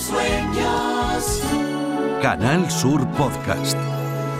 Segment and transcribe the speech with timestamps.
[0.00, 1.42] sueños.
[2.22, 3.76] Canal Sur Podcast.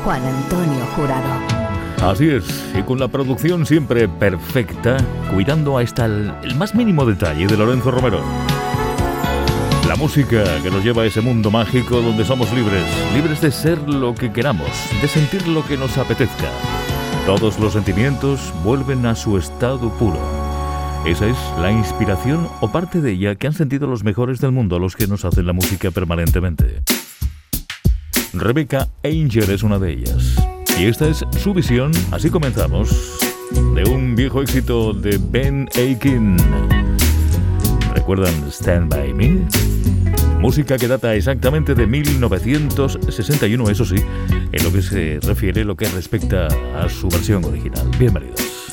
[0.05, 2.11] Juan Antonio Jurado.
[2.11, 2.45] Así es,
[2.75, 4.97] y con la producción siempre perfecta,
[5.35, 8.21] cuidando hasta el, el más mínimo detalle de Lorenzo Romero.
[9.87, 12.85] La música que nos lleva a ese mundo mágico donde somos libres,
[13.15, 14.71] libres de ser lo que queramos,
[15.03, 16.49] de sentir lo que nos apetezca.
[17.27, 20.40] Todos los sentimientos vuelven a su estado puro.
[21.07, 24.79] Esa es la inspiración o parte de ella que han sentido los mejores del mundo,
[24.79, 26.83] los que nos hacen la música permanentemente.
[28.35, 30.37] Rebecca Angel es una de ellas.
[30.79, 33.19] Y esta es su visión, así comenzamos,
[33.75, 36.37] de un viejo éxito de Ben Aiken.
[37.95, 39.41] ¿Recuerdan Stand By Me?
[40.39, 43.97] Música que data exactamente de 1961, eso sí,
[44.53, 47.91] en lo que se refiere, lo que respecta a su versión original.
[47.99, 48.71] Bienvenidos.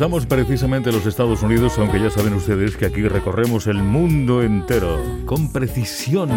[0.00, 4.42] Empezamos precisamente en los Estados Unidos, aunque ya saben ustedes que aquí recorremos el mundo
[4.42, 6.30] entero con precisión,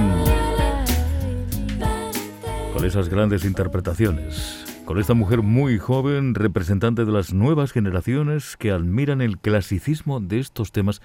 [2.73, 8.71] con esas grandes interpretaciones, con esta mujer muy joven, representante de las nuevas generaciones que
[8.71, 11.01] admiran el clasicismo de estos temas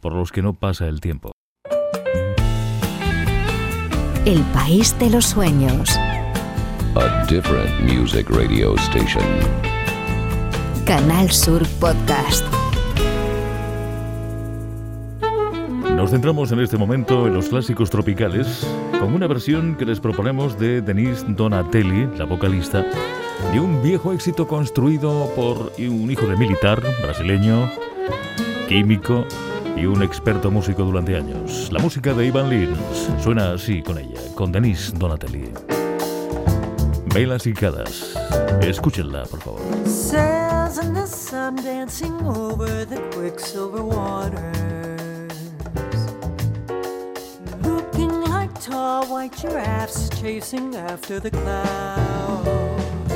[0.00, 1.32] por los que no pasa el tiempo.
[4.24, 5.90] El país de los sueños.
[6.94, 9.67] A different music radio station.
[10.88, 12.46] Canal Sur Podcast.
[15.94, 18.66] Nos centramos en este momento en los clásicos tropicales,
[18.98, 22.86] con una versión que les proponemos de Denise Donatelli, la vocalista,
[23.52, 27.70] de un viejo éxito construido por un hijo de militar brasileño,
[28.66, 29.26] químico
[29.76, 31.68] y un experto músico durante años.
[31.70, 35.50] La música de Ivan Lins suena así con ella, con Denise Donatelli.
[37.12, 38.14] Velas y cadas.
[38.62, 39.60] Escúchenla, por favor.
[41.28, 45.52] Sun dancing over the quicksilver waters.
[47.60, 53.12] Looking like tall white giraffes chasing after the clouds.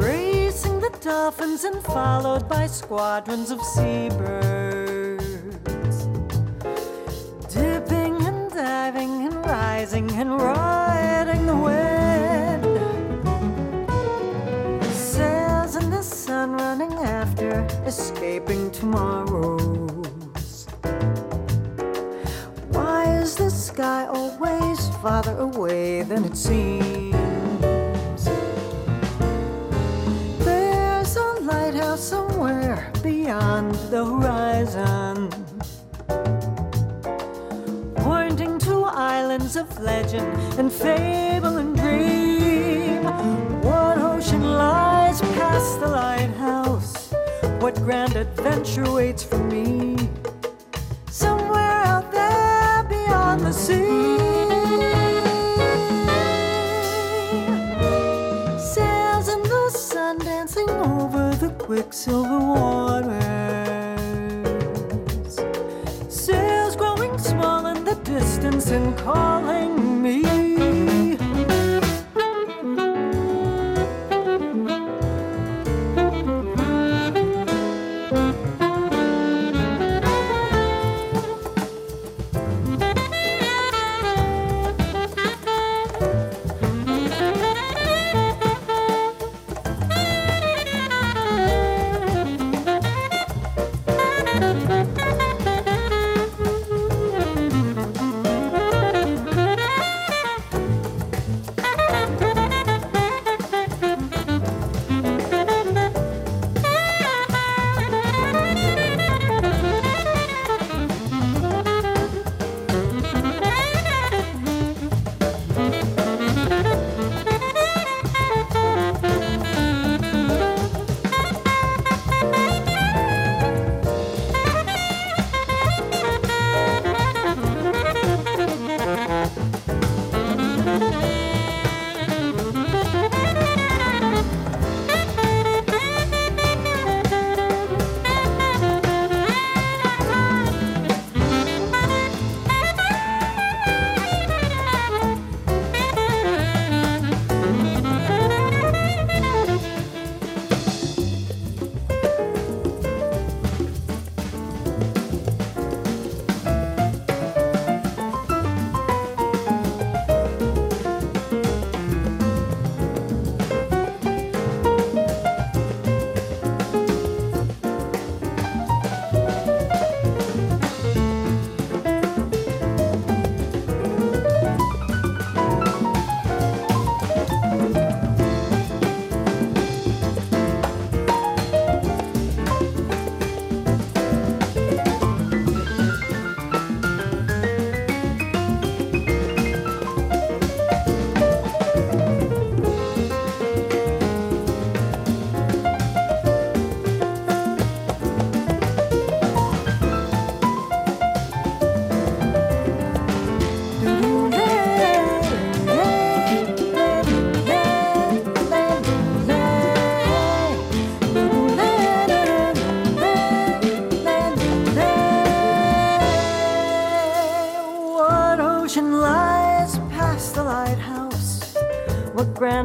[0.00, 5.24] Racing the dolphins and followed by squadrons of seabirds.
[7.52, 11.95] Dipping and diving and rising and riding the wind
[16.46, 20.66] sun running after escaping tomorrows.
[22.70, 27.14] Why is the sky always farther away than it seems?
[30.44, 35.30] There's a lighthouse somewhere beyond the horizon.
[37.96, 40.28] Pointing to islands of legend
[40.58, 41.75] and fable and
[47.66, 49.96] What grand adventure waits for me?
[51.10, 54.18] Somewhere out there beyond the sea.
[58.56, 63.16] Sails in the sun dancing over the quicksilver waters.
[66.08, 69.35] Sails growing small in the distance and calling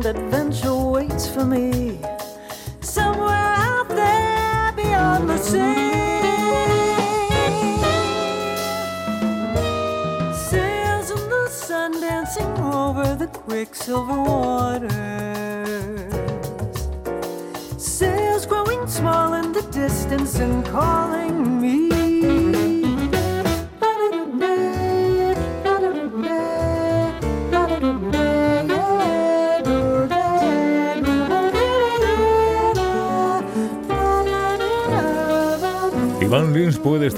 [0.05, 1.90] adventure waits for me?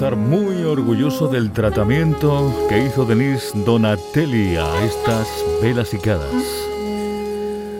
[0.04, 5.26] Estar muy orgulloso del tratamiento que hizo Denise Donatelli a estas
[5.62, 6.44] velas y cadas.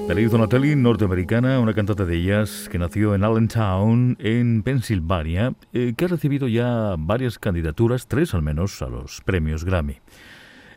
[0.08, 6.06] Denise Donatelli, norteamericana, una cantante de jazz que nació en Allentown, en Pensilvania, eh, que
[6.06, 9.98] ha recibido ya varias candidaturas, tres al menos, a los premios Grammy.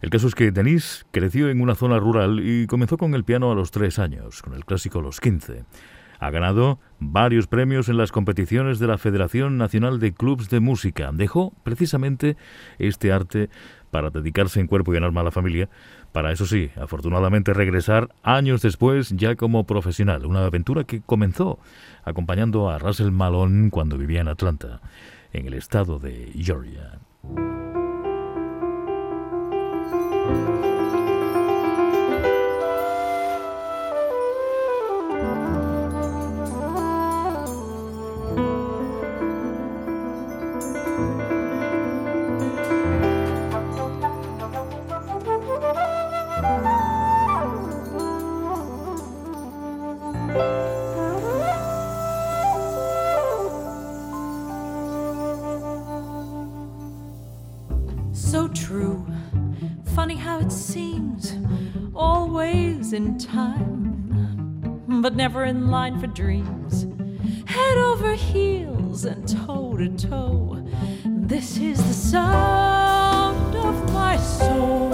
[0.01, 3.53] El caso es que Denise creció en una zona rural y comenzó con el piano
[3.53, 5.63] a los tres años, con el clásico a los 15.
[6.19, 11.11] Ha ganado varios premios en las competiciones de la Federación Nacional de Clubs de Música.
[11.13, 12.37] Dejó precisamente
[12.79, 13.49] este arte
[13.91, 15.69] para dedicarse en cuerpo y en alma a la familia,
[16.11, 21.59] para eso sí, afortunadamente regresar años después ya como profesional, una aventura que comenzó
[22.03, 24.81] acompañando a Russell Malone cuando vivía en Atlanta,
[25.31, 26.99] en el estado de Georgia.
[60.07, 61.35] Funny how it seems
[61.93, 66.87] always in time, but never in line for dreams.
[67.45, 70.65] Head over heels and toe to toe.
[71.03, 74.91] This is the sound of my soul.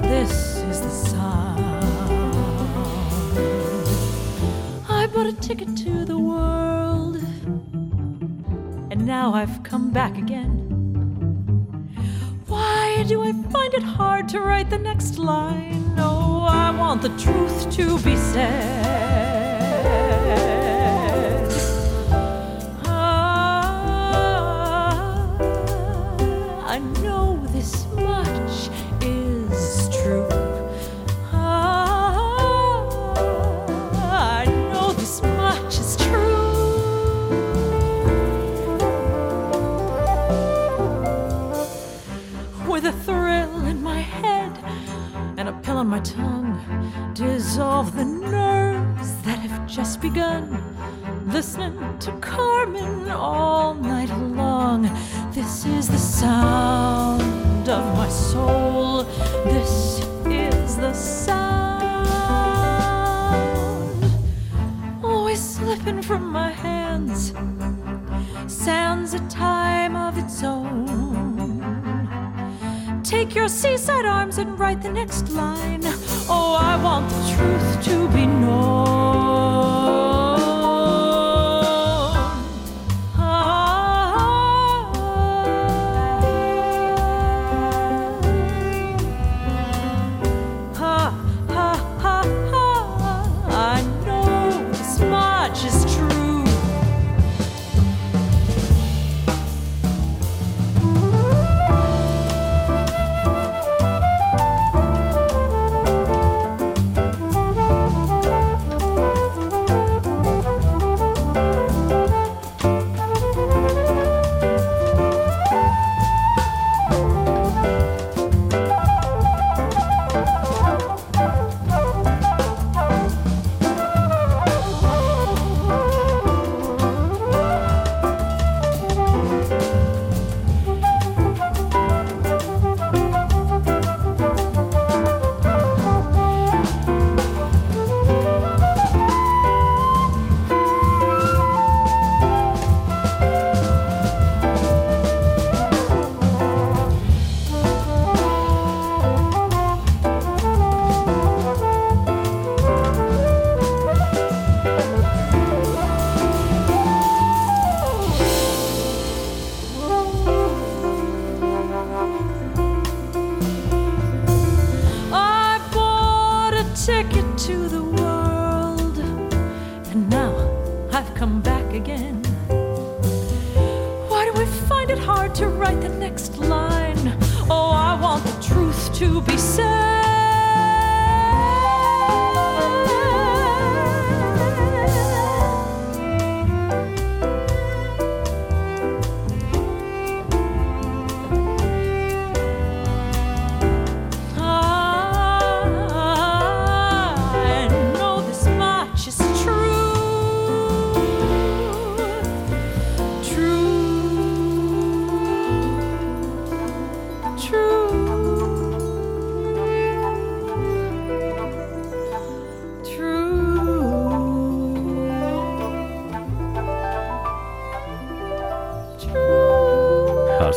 [0.00, 1.84] This is the sound.
[4.88, 7.16] I bought a ticket to the world,
[8.90, 10.71] and now I've come back again.
[12.62, 15.96] Why do I find it hard to write the next line?
[15.96, 18.92] No, I want the truth to be said.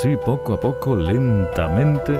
[0.05, 2.13] Así, poco a poco, lentamente,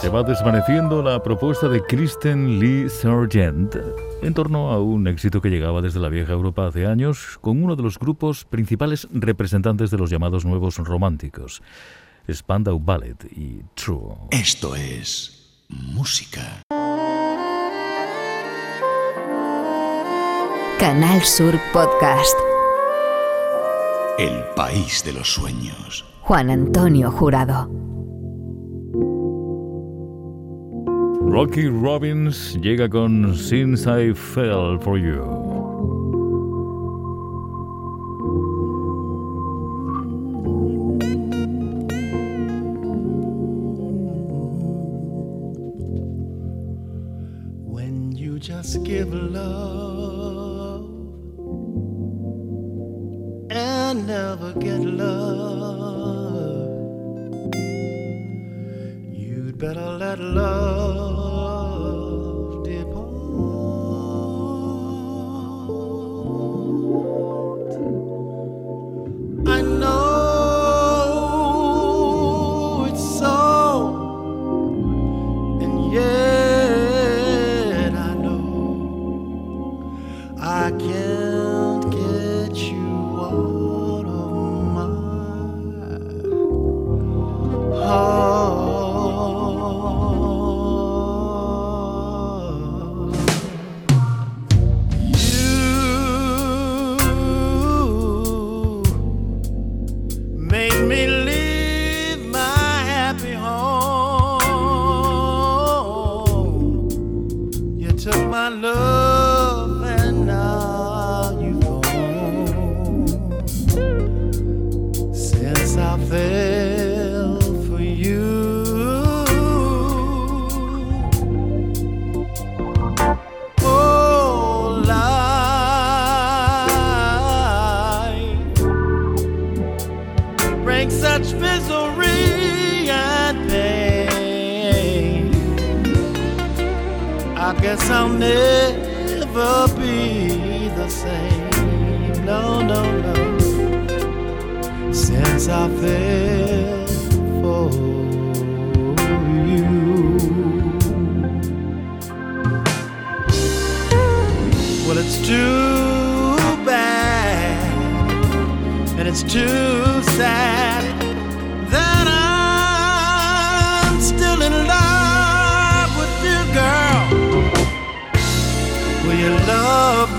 [0.00, 3.76] se va desvaneciendo la propuesta de Kristen Lee Sargent
[4.22, 7.76] en torno a un éxito que llegaba desde la vieja Europa hace años con uno
[7.76, 11.62] de los grupos principales representantes de los llamados nuevos románticos,
[12.32, 14.14] Spandau Ballet y True.
[14.30, 16.62] Esto es música.
[20.78, 22.57] Canal Sur Podcast.
[24.18, 26.04] El país de los sueños.
[26.22, 27.70] Juan Antonio Jurado.
[31.30, 35.22] Rocky Robbins llega con Since I Fell for You.
[47.62, 50.47] when you just give love
[54.18, 56.68] never get love.
[59.22, 61.07] You'd better let love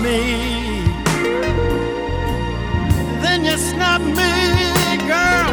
[0.02, 0.82] me?
[3.22, 4.32] Then you snub me,
[5.12, 5.52] girl.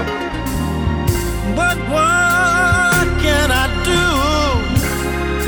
[1.56, 4.08] But what can I do?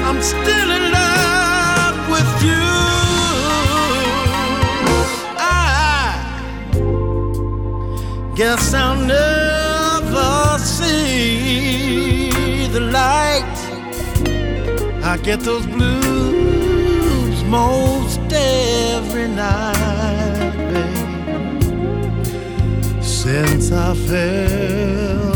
[0.08, 2.68] I'm still in love with you.
[5.38, 6.14] I
[8.36, 12.32] guess I'll never see
[12.68, 13.58] the light.
[15.04, 18.09] I get those blues most
[18.50, 21.64] every night, babe.
[23.02, 25.29] Since I fell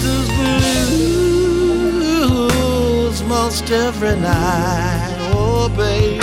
[0.00, 0.30] I those
[1.90, 5.16] blues most every night.
[5.32, 6.22] Oh, babe.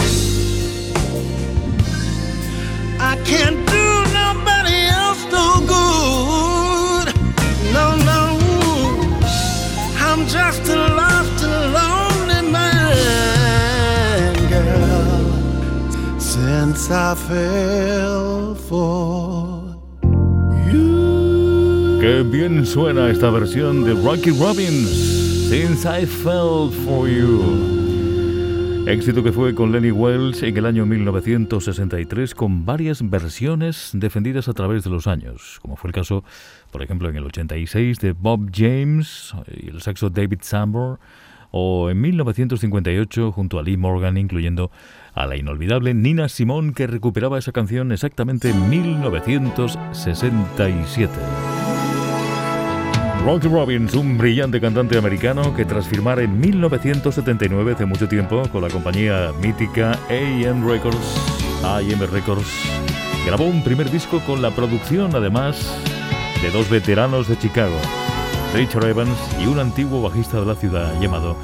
[3.26, 7.08] can't do nobody else no good.
[7.74, 8.22] No, no,
[9.98, 16.20] I'm just a lost and lonely man, girl.
[16.20, 19.15] Since I fell for
[22.48, 28.84] bien suena esta versión de Rocky Robbins, Since I Fell For You.
[28.86, 34.54] Éxito que fue con Lenny Wells en el año 1963 con varias versiones defendidas a
[34.54, 36.24] través de los años, como fue el caso,
[36.72, 41.00] por ejemplo, en el 86 de Bob James y el saxo David Sambor,
[41.50, 44.70] o en 1958 junto a Lee Morgan, incluyendo
[45.16, 51.65] a la inolvidable Nina Simone que recuperaba esa canción exactamente en 1967.
[53.26, 58.62] Rocky Robbins, un brillante cantante americano que tras firmar en 1979, hace mucho tiempo, con
[58.62, 61.18] la compañía mítica AM Records,
[61.64, 62.48] AM Records,
[63.26, 65.76] grabó un primer disco con la producción, además,
[66.44, 67.76] de dos veteranos de Chicago,
[68.54, 71.36] Richard Evans y un antiguo bajista de la ciudad llamado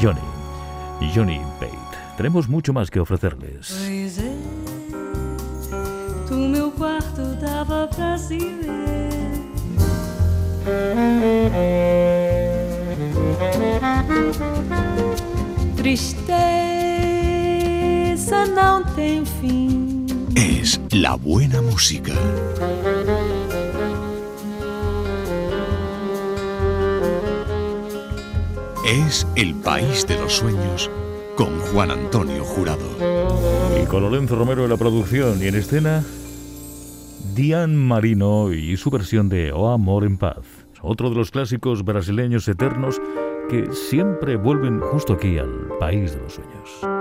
[0.00, 1.76] Johnny, Johnny Pate.
[2.16, 3.78] Tenemos mucho más que ofrecerles.
[15.76, 16.24] Tristeza
[18.46, 20.06] não tem fim.
[20.34, 22.14] Es la buena música.
[28.86, 30.90] Es el país de los sueños
[31.36, 32.88] con Juan Antonio Jurado.
[33.82, 36.04] Y con Lorenzo Romero en la producción y en escena,
[37.32, 40.44] Diane Marino y su versión de O Amor en Paz.
[40.82, 43.00] Otro de los clásicos brasileños eternos
[43.48, 46.93] que siempre vuelven justo aquí al país de los sueños.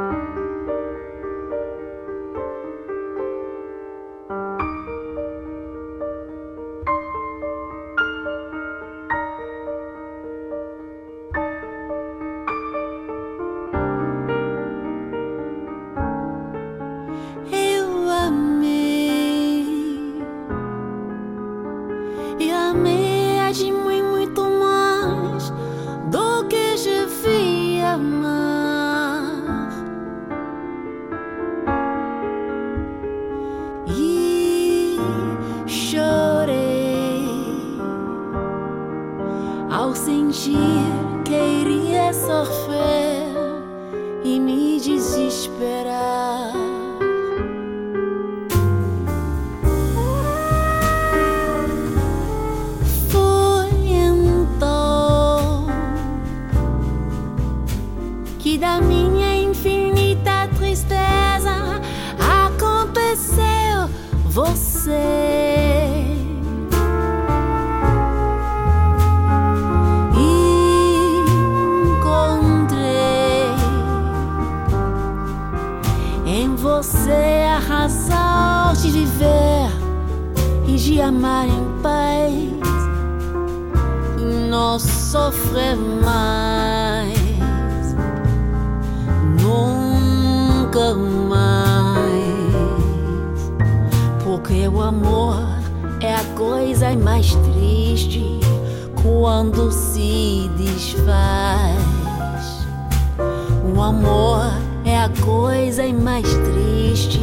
[106.02, 107.20] Mais triste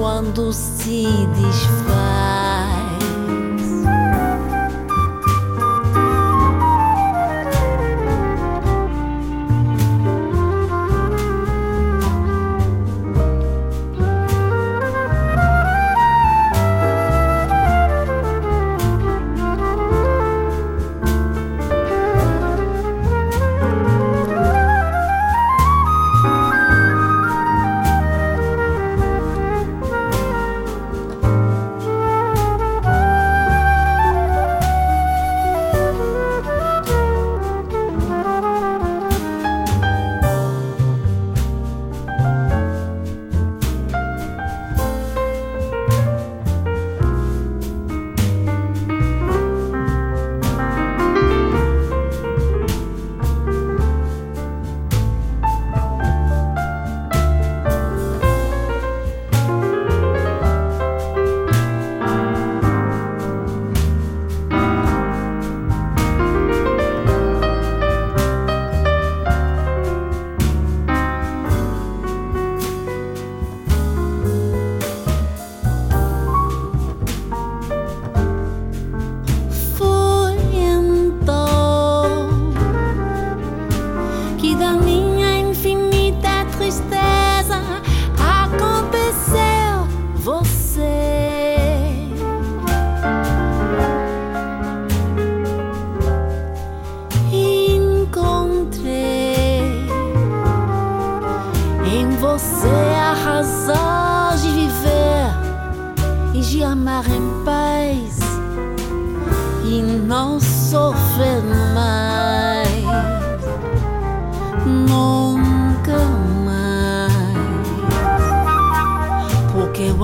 [0.00, 2.13] quando se desfaz.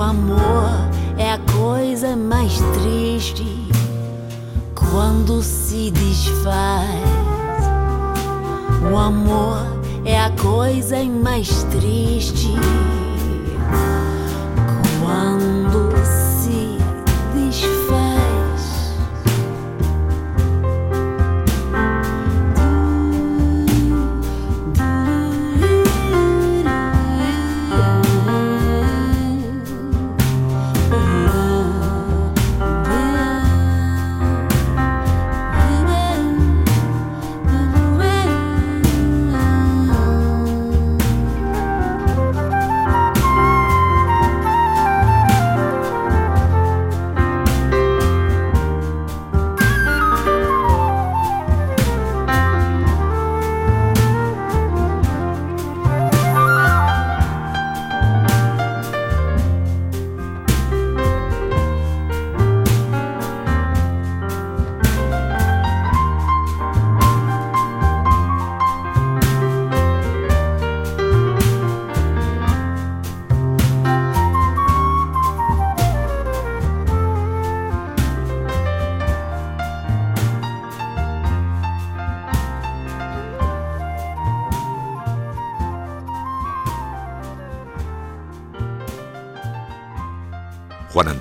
[0.01, 0.71] O amor
[1.15, 3.45] é a coisa mais triste
[4.73, 6.89] quando se desfaz.
[8.91, 9.59] O amor
[10.03, 12.49] é a coisa mais triste
[14.99, 16.00] quando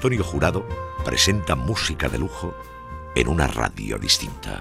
[0.01, 0.67] Antonio Jurado
[1.05, 2.55] presenta música de lujo
[3.15, 4.59] en una radio distinta.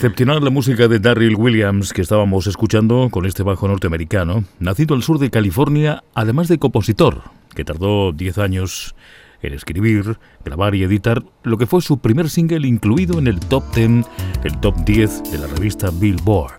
[0.00, 5.02] Excepcional la música de Darryl Williams que estábamos escuchando con este bajo norteamericano, nacido al
[5.02, 7.20] sur de California, además de compositor,
[7.54, 8.94] que tardó 10 años
[9.42, 13.62] en escribir, grabar y editar lo que fue su primer single incluido en el top
[13.74, 14.06] 10,
[14.44, 16.54] el top 10 de la revista Billboard.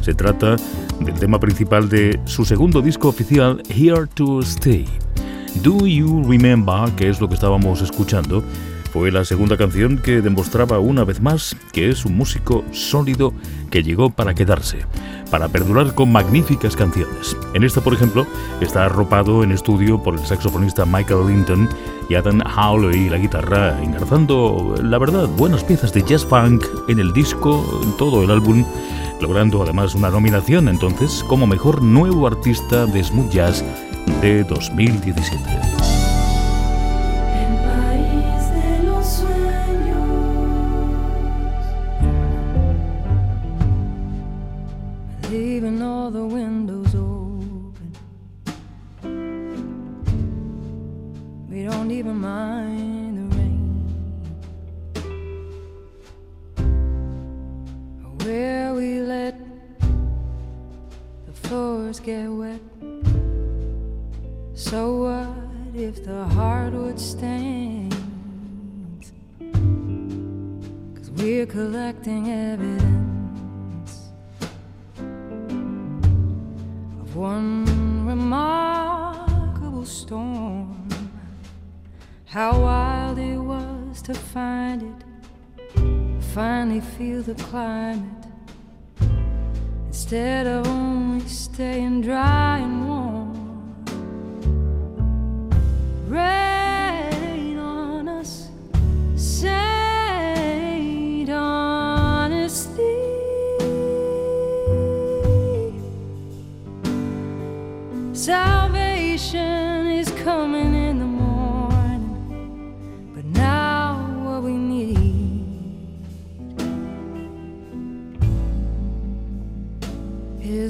[0.00, 0.56] Se trata
[1.00, 4.86] del tema principal de su segundo disco oficial, Here to Stay.
[5.62, 8.42] Do You Remember, que es lo que estábamos escuchando,
[8.98, 13.32] fue la segunda canción que demostraba una vez más que es un músico sólido
[13.70, 14.78] que llegó para quedarse,
[15.30, 17.36] para perdurar con magníficas canciones.
[17.54, 18.26] En esta, por ejemplo,
[18.60, 21.68] está arropado en estudio por el saxofonista Michael Linton
[22.08, 27.12] y Adam Howley la guitarra, engarzando, la verdad, buenas piezas de jazz funk en el
[27.12, 28.64] disco, en todo el álbum,
[29.20, 33.64] logrando además una nominación entonces como mejor nuevo artista de smooth jazz
[34.20, 35.87] de 2017.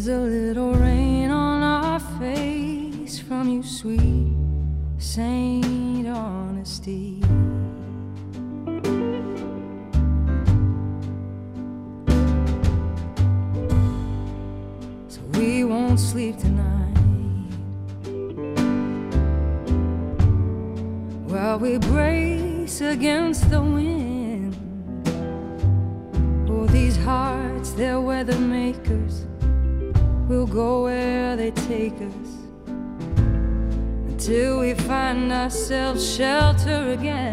[0.08, 0.57] a little
[35.48, 37.27] myself shelter again.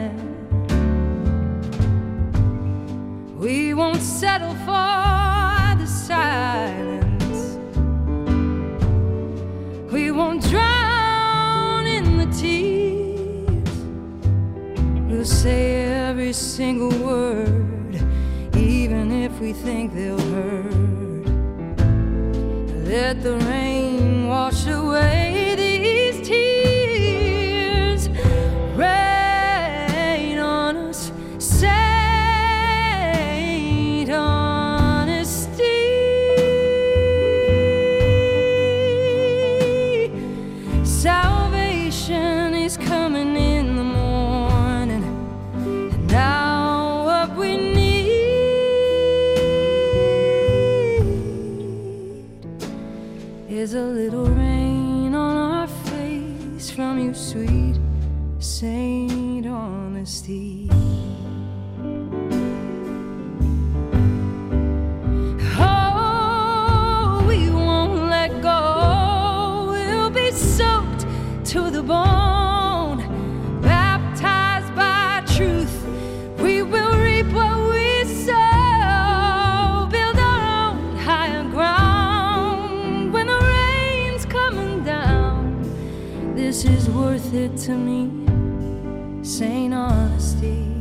[86.94, 90.75] Worth it to me, Saint Honesty.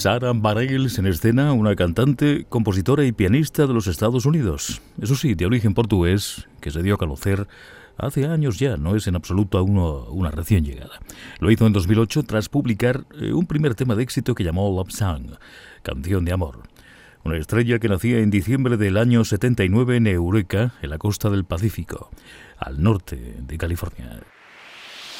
[0.00, 4.80] Sarah Bareilles en escena, una cantante, compositora y pianista de los Estados Unidos.
[4.98, 7.46] Eso sí, de origen portugués, que se dio a conocer
[7.98, 11.00] hace años ya, no es en absoluto uno, una recién llegada.
[11.38, 14.90] Lo hizo en 2008 tras publicar eh, un primer tema de éxito que llamó Love
[14.90, 15.32] Song,
[15.82, 16.62] canción de amor.
[17.22, 21.44] Una estrella que nacía en diciembre del año 79 en Eureka, en la costa del
[21.44, 22.10] Pacífico,
[22.56, 24.18] al norte de California.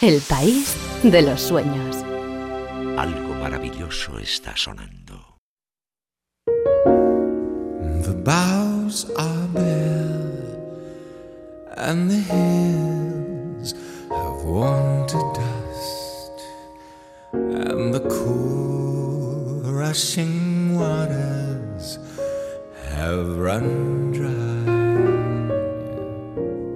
[0.01, 2.03] El país de los sueños.
[2.97, 5.39] Algo maravilloso está sonando.
[8.03, 10.21] The boughs are bare
[11.77, 13.75] and the hills
[14.11, 16.33] have worn to dust
[17.33, 21.99] and the cool rushing waters
[22.89, 24.61] have run dry.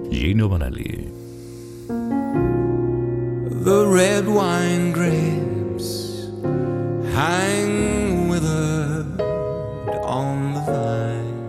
[0.09, 1.11] Gino Vanelli.
[3.63, 5.54] The red wine grapes
[7.15, 9.21] hang withered
[10.03, 11.39] on the vine,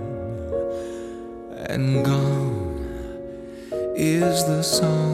[1.68, 2.78] and gone
[3.96, 5.05] is the songbird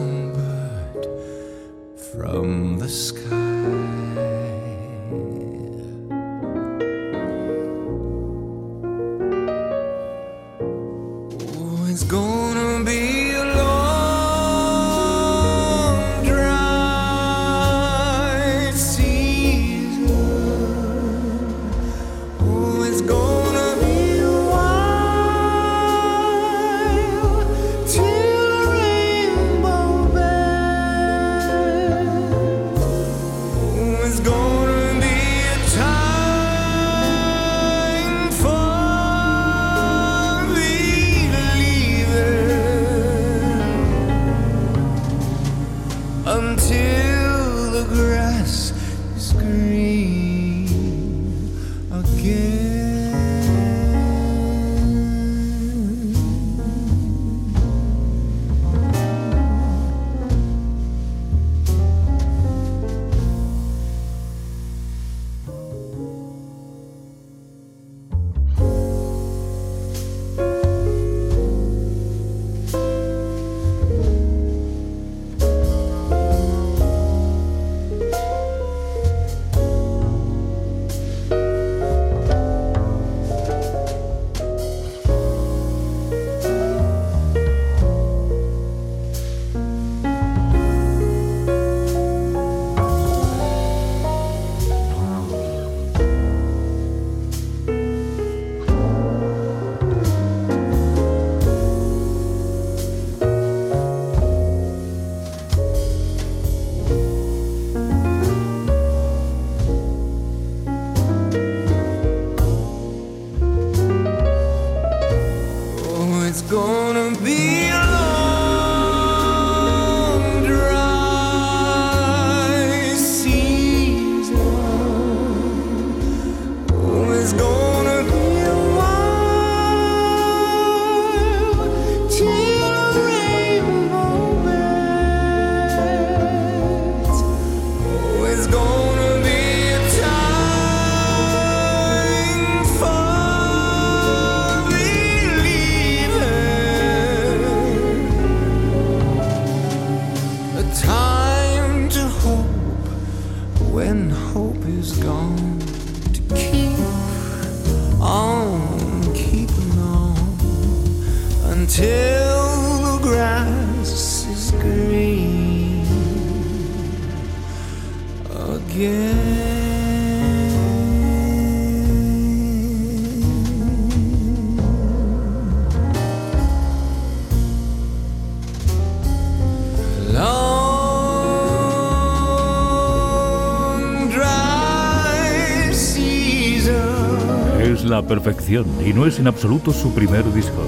[188.61, 190.61] y no es en absoluto su primer disco.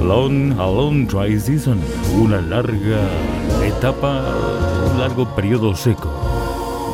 [0.00, 1.80] Long, a long dry season,
[2.16, 3.00] una larga
[3.64, 4.22] etapa,
[4.92, 6.08] un largo periodo seco.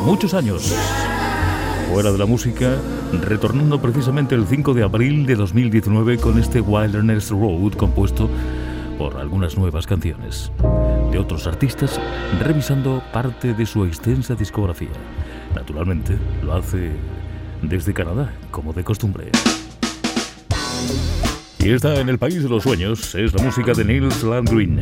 [0.06, 0.74] Muchos años
[1.92, 2.76] fuera de la música,
[3.22, 8.30] retornando precisamente el 5 de abril de 2019 con este Wilderness Road compuesto
[8.98, 10.50] por algunas nuevas canciones
[11.10, 12.00] de otros artistas,
[12.40, 14.88] revisando parte de su extensa discografía.
[15.54, 16.92] Naturalmente, lo hace
[17.62, 19.30] desde Canadá, como de costumbre.
[21.58, 24.78] Y está en el país de los sueños, es la música de Nils Landgren.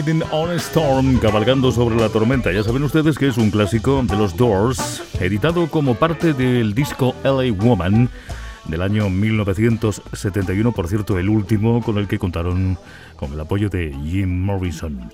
[0.00, 2.50] Riding on Storm, cabalgando sobre la tormenta.
[2.50, 7.14] Ya saben ustedes que es un clásico de los Doors, editado como parte del disco
[7.22, 8.08] LA Woman
[8.64, 12.78] del año 1971, por cierto, el último con el que contaron
[13.16, 15.10] con el apoyo de Jim Morrison.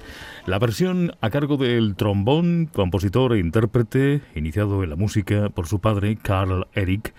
[0.47, 5.81] La versión a cargo del trombón, compositor e intérprete, iniciado en la música por su
[5.81, 7.13] padre, Carl Eric,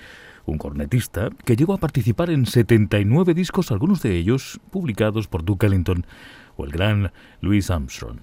[0.45, 5.67] un cornetista que llegó a participar en 79 discos, algunos de ellos publicados por Duke
[5.67, 6.05] Ellington
[6.65, 8.17] el gran Louis Armstrong.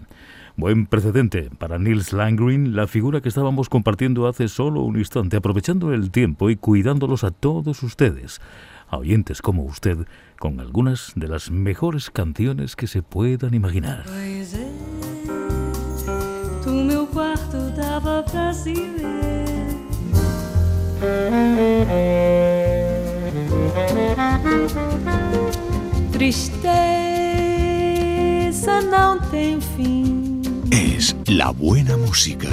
[0.57, 5.93] Buen precedente para Nils Langren, la figura que estábamos compartiendo hace solo un instante, aprovechando
[5.93, 8.41] el tiempo y cuidándolos a todos ustedes,
[8.89, 10.07] a oyentes como usted,
[10.39, 14.05] con algunas de las mejores canciones que se puedan imaginar.
[14.05, 14.55] Pois
[30.71, 32.49] Es la buena música.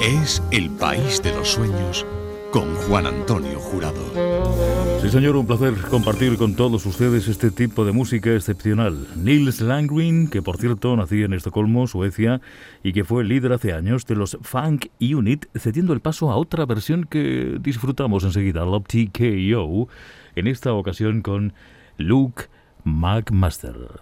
[0.00, 2.06] Es el país de los sueños
[2.52, 4.63] con Juan Antonio Jurado.
[5.04, 9.06] Sí, señor, un placer compartir con todos ustedes este tipo de música excepcional.
[9.16, 12.40] Nils Langren, que por cierto nacía en Estocolmo, Suecia,
[12.82, 16.64] y que fue líder hace años de los Funk Unit, cediendo el paso a otra
[16.64, 19.88] versión que disfrutamos enseguida, Love TKO,
[20.36, 21.52] en esta ocasión con
[21.98, 22.44] Luke
[22.84, 24.00] McMaster.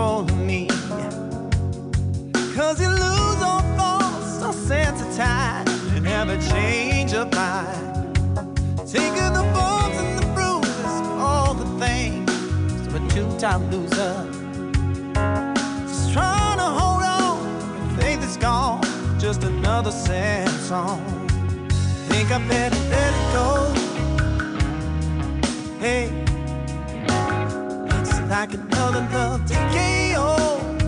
[0.00, 0.66] Control of me.
[2.54, 8.16] Cause you lose all thoughts, so sensitized, and never change your mind.
[8.86, 12.30] Taking the bumps and the bruises, all the things,
[12.94, 14.14] a two-time loser.
[15.86, 18.82] Just trying to hold on, faith is gone,
[19.18, 21.00] just another sad song.
[22.08, 23.48] Think I better let it go.
[25.78, 26.29] Hey,
[28.30, 29.74] like another love TKO.
[29.74, 30.79] Yeah.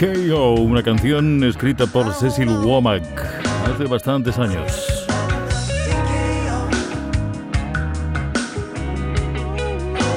[0.00, 3.04] TKO, una canción escrita por Cecil Womack
[3.66, 5.06] hace bastantes años.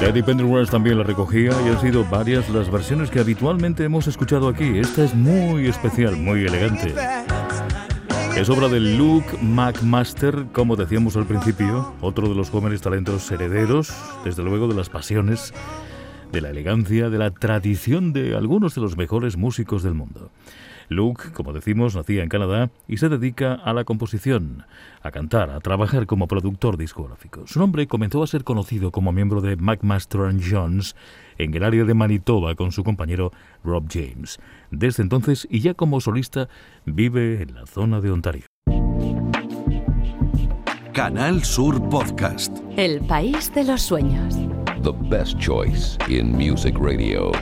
[0.00, 4.48] Eddie Pendergrass también la recogía y han sido varias las versiones que habitualmente hemos escuchado
[4.48, 4.78] aquí.
[4.78, 6.94] Esta es muy especial, muy elegante.
[8.38, 13.92] Es obra de Luke McMaster, como decíamos al principio, otro de los jóvenes talentos herederos,
[14.24, 15.52] desde luego de las pasiones,
[16.34, 20.32] de la elegancia, de la tradición de algunos de los mejores músicos del mundo.
[20.88, 24.64] Luke, como decimos, nacía en Canadá y se dedica a la composición,
[25.02, 27.46] a cantar, a trabajar como productor discográfico.
[27.46, 30.96] Su nombre comenzó a ser conocido como miembro de McMaster Jones
[31.38, 33.30] en el área de Manitoba con su compañero
[33.62, 34.40] Rob James.
[34.72, 36.48] Desde entonces, y ya como solista,
[36.84, 38.44] vive en la zona de Ontario.
[40.92, 42.58] Canal Sur Podcast.
[42.76, 44.36] El país de los sueños.
[44.84, 47.32] The best choice in music radio.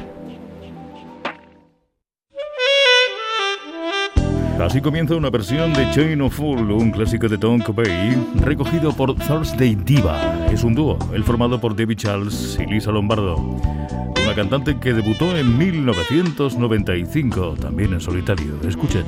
[4.61, 9.17] Así comienza una versión de Chain of Fool, un clásico de Tom Covey, recogido por
[9.17, 10.47] Thursday Diva.
[10.53, 13.35] Es un dúo, el formado por David Charles y Lisa Lombardo.
[13.35, 18.55] Una cantante que debutó en 1995, también en solitario.
[18.65, 19.03] Escuchen.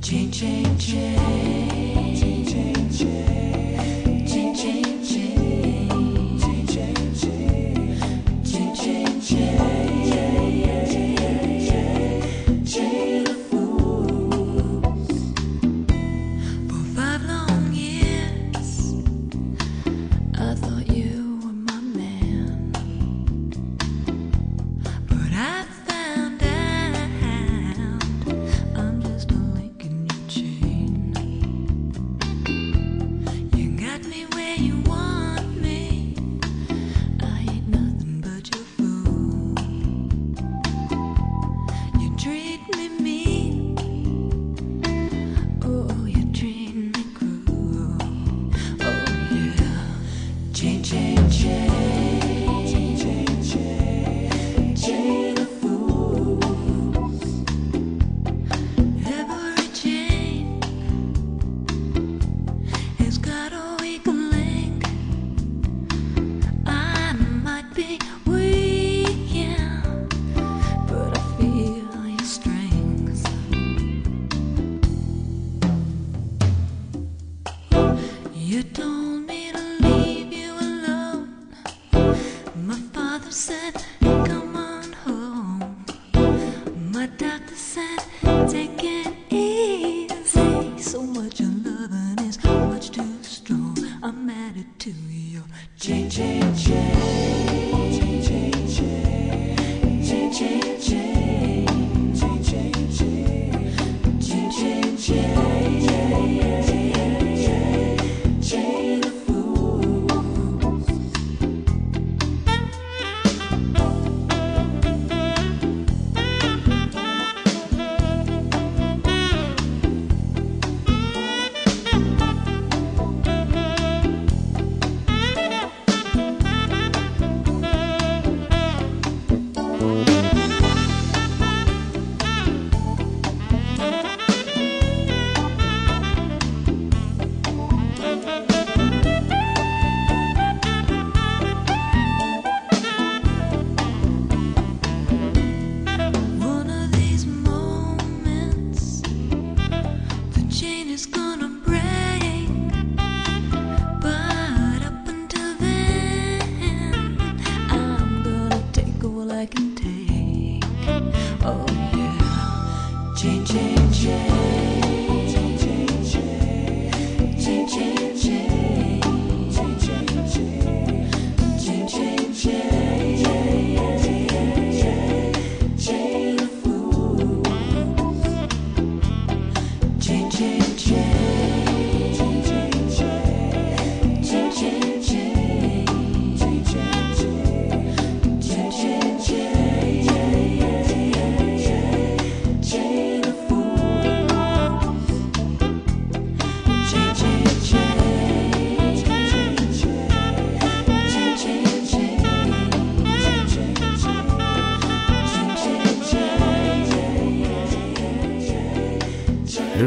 [0.00, 1.47] For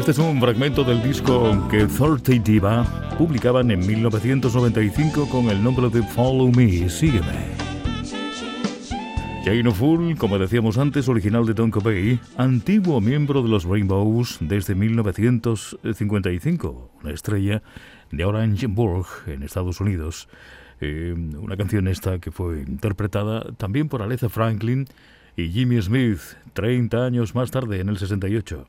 [0.02, 2.84] Este es un fragmento del disco que 30 Diva
[3.16, 7.52] publicaban en 1995 con el nombre de Follow Me, Sígueme.
[9.44, 14.74] Jane Full, como decíamos antes, original de Don Bay, antiguo miembro de los Rainbows desde
[14.74, 17.62] 1955, una estrella
[18.10, 20.28] de Orangeburg, en Estados Unidos.
[20.80, 24.88] Eh, una canción esta que fue interpretada también por Aletha Franklin
[25.36, 26.18] y Jimmy Smith,
[26.54, 28.66] 30 años más tarde, en el 68.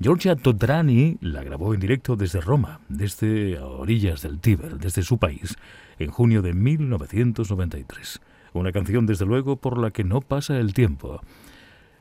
[0.00, 5.56] Giorgia Todrani la grabó en directo desde Roma, desde orillas del Tíber, desde su país,
[5.98, 8.20] en junio de 1993.
[8.52, 11.20] Una canción, desde luego, por la que no pasa el tiempo.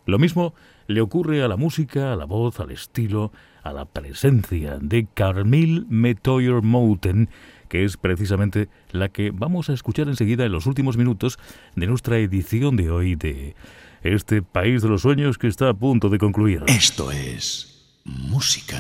[0.06, 0.54] Lo mismo
[0.86, 3.32] le ocurre a la música, a la voz, al estilo,
[3.64, 7.30] a la presencia de Carmil Metoyer Mouten,
[7.68, 11.40] que es precisamente la que vamos a escuchar enseguida en los últimos minutos
[11.76, 13.56] de nuestra edición de hoy de
[14.04, 16.62] este País de los Sueños que está a punto de concluir.
[16.68, 17.77] Esto es
[18.08, 18.78] música.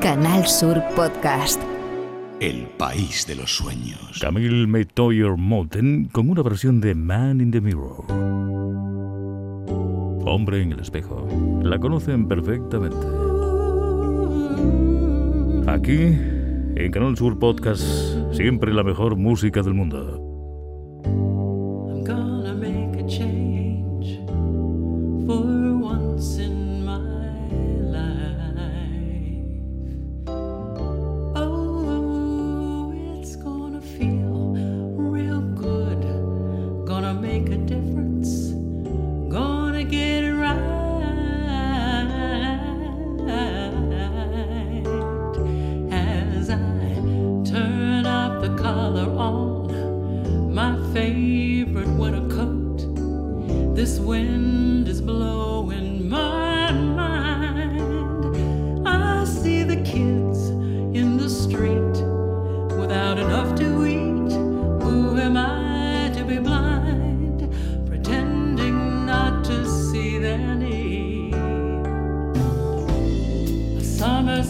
[0.00, 1.60] Canal Sur Podcast.
[2.40, 4.20] El país de los sueños.
[4.20, 8.04] Camille Metoyer Moten con una versión de Man in the Mirror.
[10.24, 11.26] Hombre en el espejo.
[11.62, 12.96] La conocen perfectamente.
[15.66, 16.16] Aquí,
[16.76, 17.82] en Canal Sur Podcast,
[18.32, 20.27] siempre la mejor música del mundo.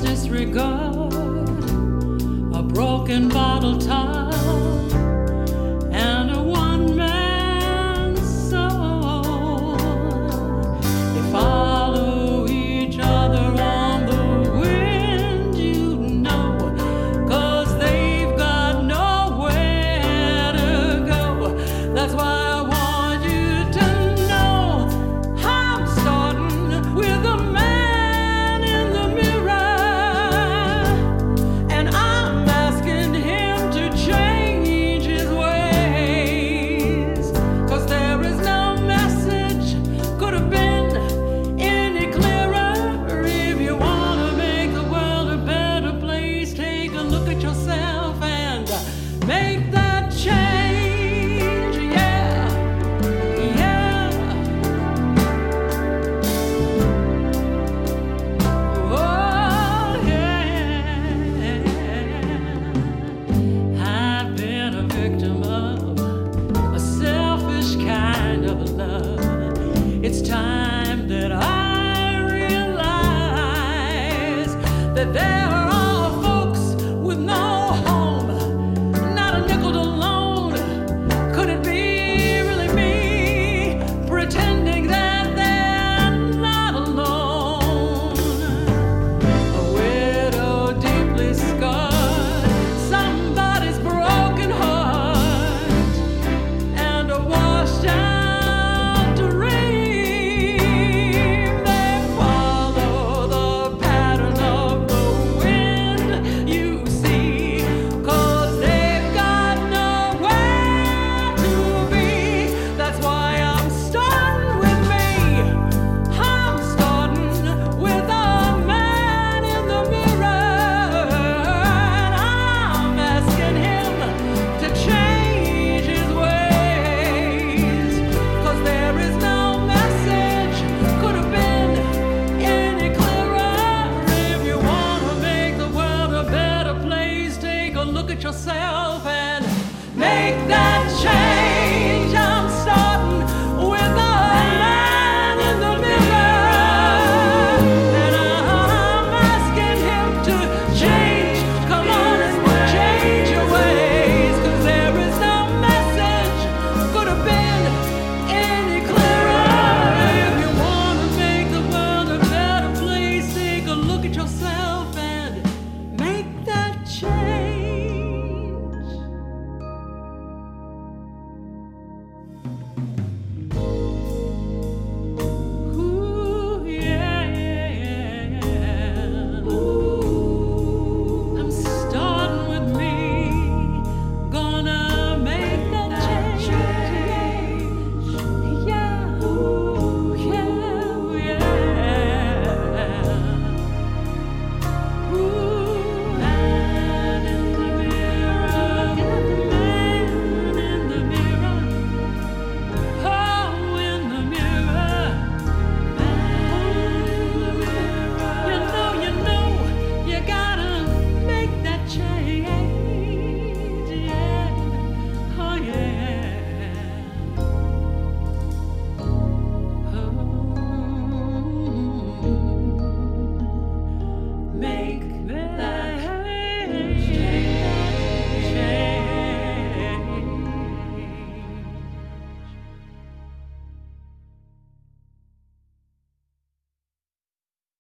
[0.08, 1.12] Disregard
[2.54, 4.32] a broken bottle top